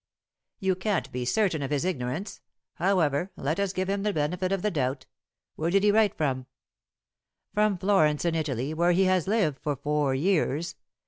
"You 0.57 0.73
can't 0.73 1.11
be 1.11 1.25
certain 1.25 1.61
of 1.61 1.69
his 1.69 1.85
ignorance. 1.85 2.41
However, 2.73 3.29
let 3.35 3.59
us 3.59 3.71
give 3.71 3.87
him 3.87 4.01
the 4.01 4.11
benefit 4.11 4.51
of 4.51 4.63
the 4.63 4.71
doubt. 4.71 5.05
Where 5.55 5.69
did 5.69 5.83
he 5.83 5.91
write 5.91 6.15
from?" 6.15 6.47
"From 7.53 7.77
Florence, 7.77 8.25
in 8.25 8.33
Italy, 8.33 8.73
where 8.73 8.93
he 8.93 9.03
has 9.03 9.27
lived 9.27 9.59
for 9.59 9.75
four 9.75 10.15
years. 10.15 10.73